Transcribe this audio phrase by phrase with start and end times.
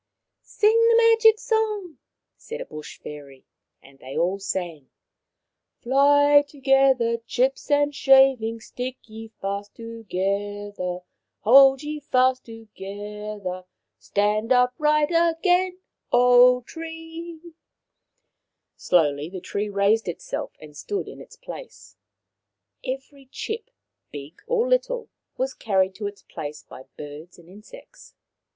[0.41, 1.99] "Sing the Magic song,"
[2.35, 3.45] said a bush fairy.
[3.83, 4.89] They all sang
[5.83, 11.01] —"Fly together, chips and shavings, Stick ye fast together,
[11.41, 13.65] Hold ye fast together;
[13.99, 15.77] Stand upright again,
[16.11, 17.53] O tree 1"
[18.77, 21.95] Slowly the tree raised itself and stood in its place.
[22.83, 23.69] Every chip,
[24.11, 28.15] big or little, was carried to its place by birds and insects.